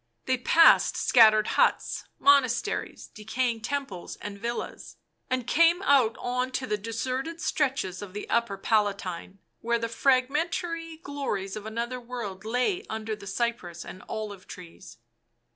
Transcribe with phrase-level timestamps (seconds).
[0.25, 4.97] They passed scattered huts, monasteries, decaying temples and villas,
[5.29, 10.97] and came out on to the deserted stretches of the upper Palatine, where the fragmentary
[10.97, 14.97] glories of another world lay under the cypress and olive trees.